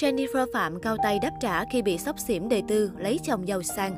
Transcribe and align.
Jennifer 0.00 0.46
Phạm 0.52 0.80
cao 0.80 0.96
tay 1.02 1.18
đáp 1.18 1.30
trả 1.40 1.64
khi 1.64 1.82
bị 1.82 1.98
sốc 1.98 2.18
xỉm 2.18 2.48
đời 2.48 2.62
tư, 2.68 2.90
lấy 2.98 3.20
chồng 3.22 3.48
giàu 3.48 3.62
sang. 3.62 3.96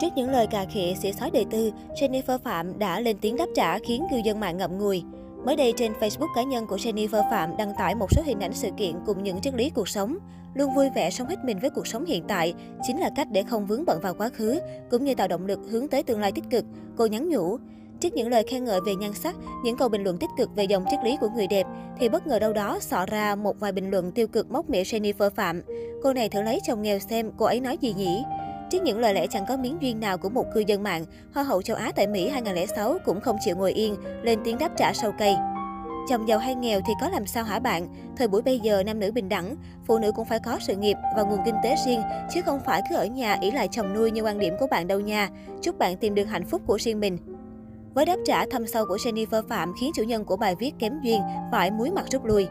Trước 0.00 0.08
những 0.16 0.30
lời 0.30 0.46
cà 0.46 0.64
khịa 0.64 0.94
xỉa 0.94 1.12
sói 1.12 1.30
đời 1.30 1.44
tư, 1.50 1.72
Jennifer 2.00 2.38
Phạm 2.38 2.78
đã 2.78 3.00
lên 3.00 3.16
tiếng 3.20 3.36
đáp 3.36 3.46
trả 3.54 3.78
khiến 3.78 4.06
cư 4.10 4.16
dân 4.24 4.40
mạng 4.40 4.56
ngậm 4.56 4.78
ngùi. 4.78 5.02
Mới 5.44 5.56
đây 5.56 5.72
trên 5.76 5.92
Facebook 5.92 6.34
cá 6.34 6.42
nhân 6.42 6.66
của 6.66 6.76
Jennifer 6.76 7.30
Phạm 7.30 7.56
đăng 7.56 7.72
tải 7.78 7.94
một 7.94 8.06
số 8.10 8.22
hình 8.24 8.40
ảnh 8.40 8.54
sự 8.54 8.68
kiện 8.76 8.94
cùng 9.06 9.22
những 9.22 9.40
triết 9.40 9.54
lý 9.54 9.70
cuộc 9.70 9.88
sống. 9.88 10.18
Luôn 10.54 10.74
vui 10.74 10.90
vẻ 10.94 11.10
sống 11.10 11.28
hết 11.28 11.44
mình 11.44 11.58
với 11.58 11.70
cuộc 11.70 11.86
sống 11.86 12.04
hiện 12.04 12.24
tại 12.28 12.54
chính 12.86 13.00
là 13.00 13.10
cách 13.16 13.28
để 13.30 13.42
không 13.42 13.66
vướng 13.66 13.84
bận 13.84 14.00
vào 14.02 14.14
quá 14.14 14.28
khứ, 14.28 14.60
cũng 14.90 15.04
như 15.04 15.14
tạo 15.14 15.28
động 15.28 15.46
lực 15.46 15.58
hướng 15.70 15.88
tới 15.88 16.02
tương 16.02 16.20
lai 16.20 16.32
tích 16.32 16.50
cực, 16.50 16.64
cô 16.96 17.06
nhắn 17.06 17.28
nhủ. 17.28 17.58
Trước 18.00 18.14
những 18.14 18.28
lời 18.28 18.42
khen 18.42 18.64
ngợi 18.64 18.80
về 18.86 18.94
nhan 18.94 19.12
sắc, 19.12 19.36
những 19.64 19.76
câu 19.76 19.88
bình 19.88 20.04
luận 20.04 20.18
tích 20.18 20.30
cực 20.36 20.56
về 20.56 20.64
dòng 20.64 20.84
triết 20.90 20.98
lý 21.04 21.16
của 21.20 21.28
người 21.28 21.46
đẹp, 21.46 21.66
thì 21.98 22.08
bất 22.08 22.26
ngờ 22.26 22.38
đâu 22.38 22.52
đó 22.52 22.78
xỏ 22.80 23.06
ra 23.06 23.34
một 23.34 23.60
vài 23.60 23.72
bình 23.72 23.90
luận 23.90 24.12
tiêu 24.12 24.26
cực 24.26 24.50
móc 24.50 24.70
mỉa 24.70 24.82
Jennifer 24.82 25.30
Phạm. 25.30 25.62
Cô 26.02 26.12
này 26.12 26.28
thử 26.28 26.42
lấy 26.42 26.60
chồng 26.66 26.82
nghèo 26.82 26.98
xem 26.98 27.30
cô 27.38 27.46
ấy 27.46 27.60
nói 27.60 27.78
gì 27.80 27.94
nhỉ? 27.94 28.22
Trước 28.70 28.82
những 28.82 28.98
lời 28.98 29.14
lẽ 29.14 29.26
chẳng 29.26 29.44
có 29.48 29.56
miếng 29.56 29.76
duyên 29.80 30.00
nào 30.00 30.18
của 30.18 30.28
một 30.28 30.44
cư 30.54 30.60
dân 30.66 30.82
mạng, 30.82 31.04
Hoa 31.34 31.42
hậu 31.42 31.62
châu 31.62 31.76
Á 31.76 31.92
tại 31.96 32.06
Mỹ 32.06 32.28
2006 32.28 32.98
cũng 33.04 33.20
không 33.20 33.36
chịu 33.40 33.56
ngồi 33.56 33.72
yên, 33.72 33.96
lên 34.22 34.38
tiếng 34.44 34.58
đáp 34.58 34.72
trả 34.76 34.92
sâu 34.92 35.12
cây. 35.18 35.36
Chồng 36.08 36.28
giàu 36.28 36.38
hay 36.38 36.54
nghèo 36.54 36.80
thì 36.86 36.92
có 37.00 37.08
làm 37.08 37.26
sao 37.26 37.44
hả 37.44 37.58
bạn? 37.58 37.88
Thời 38.16 38.28
buổi 38.28 38.42
bây 38.42 38.60
giờ 38.60 38.82
nam 38.82 39.00
nữ 39.00 39.12
bình 39.12 39.28
đẳng, 39.28 39.56
phụ 39.86 39.98
nữ 39.98 40.12
cũng 40.12 40.24
phải 40.24 40.38
có 40.44 40.58
sự 40.60 40.76
nghiệp 40.76 40.96
và 41.16 41.22
nguồn 41.22 41.38
kinh 41.44 41.54
tế 41.62 41.74
riêng, 41.86 42.02
chứ 42.30 42.42
không 42.42 42.60
phải 42.66 42.82
cứ 42.90 42.96
ở 42.96 43.06
nhà 43.06 43.38
ỷ 43.40 43.50
lại 43.50 43.68
chồng 43.68 43.94
nuôi 43.94 44.10
như 44.10 44.22
quan 44.22 44.38
điểm 44.38 44.54
của 44.60 44.66
bạn 44.70 44.86
đâu 44.86 45.00
nha. 45.00 45.28
Chúc 45.62 45.78
bạn 45.78 45.96
tìm 45.96 46.14
được 46.14 46.24
hạnh 46.24 46.44
phúc 46.44 46.62
của 46.66 46.78
riêng 46.80 47.00
mình. 47.00 47.18
Với 47.98 48.06
đáp 48.06 48.16
trả 48.24 48.46
thâm 48.46 48.66
sâu 48.66 48.86
của 48.86 48.96
Jennifer 48.96 49.42
Phạm 49.48 49.72
khiến 49.80 49.90
chủ 49.94 50.02
nhân 50.02 50.24
của 50.24 50.36
bài 50.36 50.54
viết 50.58 50.72
kém 50.78 51.00
duyên, 51.02 51.20
phải 51.52 51.70
muối 51.70 51.90
mặt 51.90 52.04
rút 52.10 52.24
lui. 52.24 52.48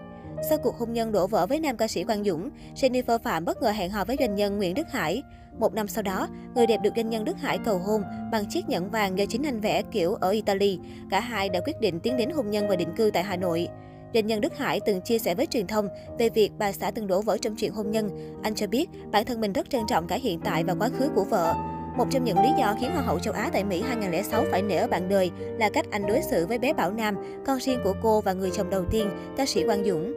Sau 0.50 0.58
cuộc 0.58 0.76
hôn 0.78 0.94
nhân 0.94 1.12
đổ 1.12 1.28
vỡ 1.28 1.46
với 1.46 1.60
nam 1.60 1.78
ca 1.78 1.88
sĩ 1.88 2.04
Quang 2.04 2.24
Dũng, 2.24 2.50
Jennifer 2.76 3.20
Phạm 3.20 3.46
bất 3.46 3.62
ngờ 3.62 3.70
hẹn 3.70 3.92
hò 3.92 4.06
với 4.06 4.16
doanh 4.20 4.36
nhân 4.36 4.58
Nguyễn 4.58 4.74
Đức 4.74 4.92
Hải. 4.92 5.24
Một 5.60 5.74
năm 5.74 5.88
sau 5.88 6.04
đó, 6.04 6.28
người 6.56 6.68
đẹp 6.68 6.78
được 6.84 6.90
doanh 6.96 7.10
nhân 7.10 7.26
Đức 7.26 7.38
Hải 7.38 7.58
cầu 7.58 7.78
hôn 7.78 8.02
bằng 8.32 8.46
chiếc 8.46 8.70
nhẫn 8.70 8.90
vàng 8.90 9.18
do 9.18 9.26
chính 9.30 9.44
anh 9.44 9.60
vẽ 9.60 9.82
kiểu 9.92 10.14
ở 10.14 10.30
Italy. 10.30 10.80
Cả 11.10 11.20
hai 11.20 11.50
đã 11.50 11.60
quyết 11.66 11.82
định 11.82 12.00
tiến 12.00 12.18
đến 12.18 12.30
hôn 12.30 12.52
nhân 12.52 12.68
và 12.68 12.76
định 12.76 12.96
cư 12.96 13.12
tại 13.14 13.24
Hà 13.24 13.36
Nội. 13.36 13.68
Doanh 14.14 14.28
nhân 14.28 14.42
Đức 14.42 14.58
Hải 14.58 14.80
từng 14.80 15.02
chia 15.02 15.18
sẻ 15.18 15.36
với 15.36 15.46
truyền 15.46 15.68
thông 15.68 15.88
về 16.20 16.30
việc 16.30 16.52
bà 16.58 16.72
xã 16.72 16.92
từng 16.92 17.08
đổ 17.08 17.22
vỡ 17.22 17.38
trong 17.42 17.56
chuyện 17.56 17.74
hôn 17.74 17.92
nhân. 17.92 18.10
Anh 18.44 18.56
cho 18.56 18.68
biết 18.68 18.90
bản 19.12 19.26
thân 19.26 19.42
mình 19.42 19.54
rất 19.54 19.70
trân 19.70 19.82
trọng 19.88 20.08
cả 20.08 20.16
hiện 20.16 20.40
tại 20.44 20.64
và 20.64 20.76
quá 20.80 20.90
khứ 20.90 21.10
của 21.16 21.24
vợ. 21.24 21.56
Một 21.98 22.08
trong 22.12 22.24
những 22.24 22.42
lý 22.42 22.50
do 22.58 22.76
khiến 22.80 22.92
Hoa 22.94 23.02
hậu 23.02 23.20
châu 23.20 23.34
Á 23.34 23.50
tại 23.54 23.64
Mỹ 23.64 23.82
2006 23.82 24.44
phải 24.52 24.62
nể 24.62 24.76
ở 24.76 24.88
bạn 24.88 25.10
đời 25.10 25.32
là 25.60 25.70
cách 25.70 25.86
anh 25.92 26.08
đối 26.08 26.22
xử 26.22 26.48
với 26.48 26.60
bé 26.60 26.74
Bảo 26.74 26.92
Nam, 26.92 27.16
con 27.46 27.60
riêng 27.60 27.80
của 27.84 27.94
cô 28.04 28.22
và 28.22 28.34
người 28.34 28.52
chồng 28.54 28.70
đầu 28.70 28.86
tiên, 28.92 29.10
ca 29.38 29.46
sĩ 29.46 29.64
Quang 29.64 29.86
Dũng. 29.86 30.14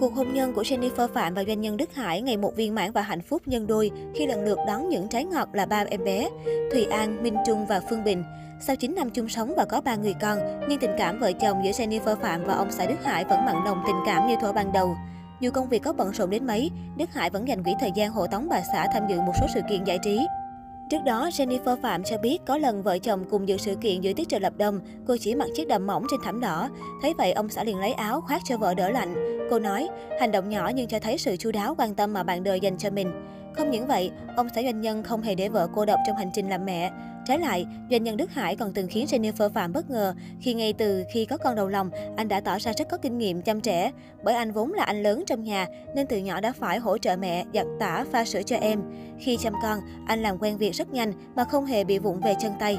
Cuộc 0.00 0.14
hôn 0.14 0.34
nhân 0.34 0.52
của 0.52 0.62
Jennifer 0.62 1.08
Phạm 1.08 1.34
và 1.34 1.44
doanh 1.44 1.60
nhân 1.60 1.76
Đức 1.76 1.94
Hải 1.94 2.22
ngày 2.22 2.36
một 2.36 2.56
viên 2.56 2.74
mãn 2.74 2.92
và 2.92 3.02
hạnh 3.02 3.20
phúc 3.20 3.42
nhân 3.46 3.66
đôi 3.66 3.90
khi 4.14 4.26
lần 4.26 4.44
lượt 4.44 4.58
đón 4.66 4.88
những 4.88 5.08
trái 5.08 5.24
ngọt 5.24 5.48
là 5.52 5.66
ba 5.66 5.84
em 5.90 6.04
bé, 6.04 6.28
Thùy 6.72 6.84
An, 6.84 7.22
Minh 7.22 7.36
Trung 7.46 7.66
và 7.66 7.80
Phương 7.90 8.04
Bình. 8.04 8.24
Sau 8.60 8.76
9 8.76 8.94
năm 8.94 9.10
chung 9.10 9.28
sống 9.28 9.54
và 9.56 9.64
có 9.64 9.80
ba 9.80 9.96
người 9.96 10.14
con, 10.20 10.38
nhưng 10.68 10.80
tình 10.80 10.94
cảm 10.98 11.18
vợ 11.18 11.32
chồng 11.32 11.64
giữa 11.64 11.70
Jennifer 11.70 12.16
Phạm 12.16 12.44
và 12.44 12.54
ông 12.54 12.70
xã 12.70 12.86
Đức 12.86 13.04
Hải 13.04 13.24
vẫn 13.24 13.44
mặn 13.44 13.56
nồng 13.64 13.82
tình 13.86 13.96
cảm 14.06 14.28
như 14.28 14.34
thuở 14.40 14.52
ban 14.52 14.72
đầu. 14.72 14.96
Dù 15.40 15.50
công 15.50 15.68
việc 15.68 15.82
có 15.82 15.92
bận 15.92 16.12
rộn 16.12 16.30
đến 16.30 16.46
mấy, 16.46 16.70
Đức 16.96 17.12
Hải 17.12 17.30
vẫn 17.30 17.48
dành 17.48 17.64
quỹ 17.64 17.72
thời 17.80 17.92
gian 17.94 18.10
hộ 18.10 18.26
tống 18.26 18.48
bà 18.48 18.60
xã 18.72 18.88
tham 18.92 19.02
dự 19.08 19.20
một 19.20 19.32
số 19.40 19.46
sự 19.54 19.60
kiện 19.70 19.84
giải 19.84 19.98
trí. 20.02 20.20
Trước 20.90 21.04
đó, 21.04 21.28
Jennifer 21.32 21.76
Phạm 21.82 22.04
cho 22.04 22.18
biết 22.18 22.38
có 22.46 22.58
lần 22.58 22.82
vợ 22.82 22.98
chồng 22.98 23.24
cùng 23.30 23.48
dự 23.48 23.56
sự 23.56 23.74
kiện 23.80 24.00
dưới 24.00 24.14
tiết 24.14 24.28
trời 24.28 24.40
lập 24.40 24.52
đông, 24.56 24.80
cô 25.06 25.16
chỉ 25.20 25.34
mặc 25.34 25.48
chiếc 25.54 25.68
đầm 25.68 25.86
mỏng 25.86 26.04
trên 26.10 26.20
thảm 26.24 26.40
đỏ. 26.40 26.68
Thấy 27.02 27.14
vậy, 27.18 27.32
ông 27.32 27.48
xã 27.48 27.64
liền 27.64 27.78
lấy 27.78 27.92
áo 27.92 28.20
khoác 28.20 28.42
cho 28.44 28.56
vợ 28.56 28.74
đỡ 28.74 28.90
lạnh. 28.90 29.14
Cô 29.50 29.58
nói, 29.58 29.88
hành 30.20 30.32
động 30.32 30.48
nhỏ 30.48 30.70
nhưng 30.74 30.88
cho 30.88 30.98
thấy 30.98 31.18
sự 31.18 31.36
chu 31.36 31.52
đáo 31.52 31.74
quan 31.78 31.94
tâm 31.94 32.12
mà 32.12 32.22
bạn 32.22 32.42
đời 32.42 32.60
dành 32.60 32.78
cho 32.78 32.90
mình. 32.90 33.12
Không 33.52 33.70
những 33.70 33.86
vậy, 33.86 34.10
ông 34.36 34.48
xã 34.54 34.62
doanh 34.62 34.80
nhân 34.80 35.02
không 35.02 35.22
hề 35.22 35.34
để 35.34 35.48
vợ 35.48 35.68
cô 35.74 35.84
độc 35.84 35.98
trong 36.06 36.16
hành 36.16 36.30
trình 36.34 36.48
làm 36.48 36.64
mẹ. 36.64 36.90
Trái 37.26 37.38
lại, 37.38 37.66
doanh 37.90 38.02
nhân 38.02 38.16
Đức 38.16 38.30
Hải 38.30 38.56
còn 38.56 38.72
từng 38.72 38.88
khiến 38.88 39.06
Jennifer 39.06 39.48
Phạm 39.48 39.72
bất 39.72 39.90
ngờ 39.90 40.14
khi 40.40 40.54
ngay 40.54 40.72
từ 40.72 41.04
khi 41.12 41.24
có 41.24 41.36
con 41.36 41.56
đầu 41.56 41.68
lòng, 41.68 41.90
anh 42.16 42.28
đã 42.28 42.40
tỏ 42.40 42.58
ra 42.58 42.72
rất 42.72 42.88
có 42.88 42.96
kinh 42.96 43.18
nghiệm 43.18 43.42
chăm 43.42 43.60
trẻ. 43.60 43.92
Bởi 44.22 44.34
anh 44.34 44.52
vốn 44.52 44.72
là 44.72 44.84
anh 44.84 45.02
lớn 45.02 45.24
trong 45.26 45.44
nhà 45.44 45.66
nên 45.94 46.06
từ 46.06 46.18
nhỏ 46.18 46.40
đã 46.40 46.52
phải 46.52 46.78
hỗ 46.78 46.98
trợ 46.98 47.16
mẹ 47.16 47.44
giặt 47.54 47.66
tả 47.80 48.04
pha 48.12 48.24
sữa 48.24 48.42
cho 48.42 48.56
em. 48.56 48.80
Khi 49.18 49.36
chăm 49.36 49.52
con, 49.62 49.80
anh 50.06 50.22
làm 50.22 50.38
quen 50.38 50.58
việc 50.58 50.74
rất 50.74 50.92
nhanh 50.92 51.12
mà 51.36 51.44
không 51.44 51.66
hề 51.66 51.84
bị 51.84 51.98
vụng 51.98 52.20
về 52.20 52.34
chân 52.40 52.52
tay. 52.60 52.78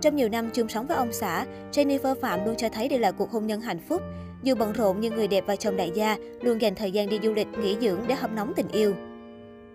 Trong 0.00 0.16
nhiều 0.16 0.28
năm 0.28 0.50
chung 0.54 0.68
sống 0.68 0.86
với 0.86 0.96
ông 0.96 1.12
xã, 1.12 1.46
Jennifer 1.72 2.14
Phạm 2.20 2.44
luôn 2.44 2.56
cho 2.56 2.68
thấy 2.68 2.88
đây 2.88 2.98
là 2.98 3.12
cuộc 3.12 3.30
hôn 3.30 3.46
nhân 3.46 3.60
hạnh 3.60 3.80
phúc. 3.88 4.02
Dù 4.42 4.54
bận 4.54 4.72
rộn 4.72 5.00
nhưng 5.00 5.14
người 5.14 5.28
đẹp 5.28 5.44
và 5.46 5.56
chồng 5.56 5.76
đại 5.76 5.90
gia 5.94 6.16
luôn 6.42 6.60
dành 6.60 6.74
thời 6.74 6.92
gian 6.92 7.08
đi 7.08 7.18
du 7.22 7.32
lịch, 7.32 7.48
nghỉ 7.62 7.76
dưỡng 7.80 8.00
để 8.08 8.14
hâm 8.14 8.34
nóng 8.34 8.52
tình 8.56 8.68
yêu. 8.68 8.94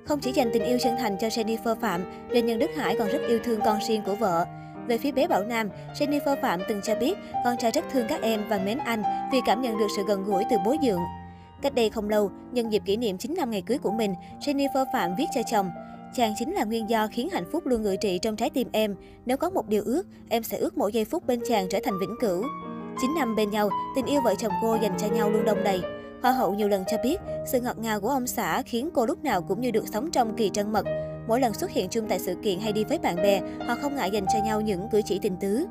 Không 0.06 0.20
chỉ 0.20 0.32
dành 0.32 0.50
tình 0.54 0.64
yêu 0.64 0.78
chân 0.84 0.96
thành 1.00 1.18
cho 1.20 1.28
Jennifer 1.28 1.76
Phạm, 1.76 2.02
doanh 2.34 2.46
nhân 2.46 2.60
Đức 2.60 2.70
Hải 2.76 2.96
còn 3.00 3.08
rất 3.08 3.22
yêu 3.28 3.40
thương 3.44 3.60
con 3.66 3.80
riêng 3.88 4.02
của 4.06 4.16
vợ. 4.16 4.46
Về 4.88 4.98
phía 4.98 5.12
bé 5.12 5.28
Bảo 5.28 5.44
Nam, 5.44 5.70
Jennifer 6.00 6.42
Phạm 6.42 6.60
từng 6.68 6.82
cho 6.84 6.96
biết 6.96 7.18
con 7.44 7.58
trai 7.58 7.72
rất 7.72 7.86
thương 7.92 8.06
các 8.10 8.22
em 8.22 8.44
và 8.50 8.58
mến 8.58 8.78
anh 8.78 9.04
vì 9.32 9.40
cảm 9.46 9.62
nhận 9.62 9.78
được 9.78 9.88
sự 9.96 10.04
gần 10.08 10.24
gũi 10.24 10.44
từ 10.50 10.58
bố 10.66 10.76
dượng. 10.84 11.02
Cách 11.62 11.76
đây 11.76 11.90
không 11.90 12.10
lâu, 12.10 12.32
nhân 12.52 12.72
dịp 12.72 12.82
kỷ 12.86 12.98
niệm 12.98 13.18
9 13.18 13.34
năm 13.38 13.52
ngày 13.52 13.62
cưới 13.62 13.78
của 13.78 13.92
mình, 13.92 14.16
Jennifer 14.40 14.86
Phạm 14.94 15.16
viết 15.18 15.26
cho 15.36 15.42
chồng, 15.52 15.72
Chàng 16.14 16.34
chính 16.38 16.54
là 16.54 16.64
nguyên 16.64 16.90
do 16.90 17.08
khiến 17.08 17.30
hạnh 17.30 17.46
phúc 17.52 17.68
luôn 17.68 17.84
ngự 17.84 17.96
trị 18.02 18.20
trong 18.22 18.36
trái 18.36 18.50
tim 18.50 18.68
em. 18.72 18.96
Nếu 19.26 19.38
có 19.38 19.50
một 19.50 19.68
điều 19.68 19.84
ước, 19.86 20.04
em 20.30 20.44
sẽ 20.44 20.58
ước 20.58 20.78
mỗi 20.78 20.92
giây 20.92 21.06
phút 21.06 21.28
bên 21.28 21.40
chàng 21.48 21.68
trở 21.70 21.80
thành 21.84 22.00
vĩnh 22.00 22.16
cửu. 22.20 22.44
9 23.02 23.12
năm 23.16 23.36
bên 23.36 23.50
nhau, 23.50 23.70
tình 23.96 24.06
yêu 24.06 24.22
vợ 24.26 24.36
chồng 24.36 24.52
cô 24.62 24.78
dành 24.82 24.98
cho 24.98 25.08
nhau 25.08 25.32
luôn 25.32 25.46
đông 25.46 25.64
đầy. 25.64 25.82
Hoa 26.22 26.32
hậu 26.32 26.54
nhiều 26.54 26.68
lần 26.68 26.84
cho 26.88 26.98
biết, 27.04 27.18
sự 27.46 27.62
ngọt 27.62 27.78
ngào 27.78 28.02
của 28.02 28.10
ông 28.10 28.28
xã 28.28 28.62
khiến 28.62 28.90
cô 28.94 29.06
lúc 29.06 29.24
nào 29.24 29.42
cũng 29.42 29.62
như 29.62 29.72
được 29.72 29.88
sống 29.94 30.12
trong 30.12 30.36
kỳ 30.36 30.50
trân 30.54 30.72
mật. 30.72 30.86
Mỗi 31.28 31.40
lần 31.40 31.54
xuất 31.54 31.72
hiện 31.72 31.90
chung 31.90 32.06
tại 32.10 32.20
sự 32.20 32.36
kiện 32.44 32.60
hay 32.60 32.74
đi 32.74 32.84
với 32.84 33.00
bạn 33.00 33.16
bè, 33.16 33.42
họ 33.68 33.76
không 33.82 33.96
ngại 33.96 34.12
dành 34.12 34.26
cho 34.34 34.40
nhau 34.46 34.62
những 34.62 34.90
cử 34.92 35.02
chỉ 35.06 35.20
tình 35.20 35.38
tứ. 35.38 35.66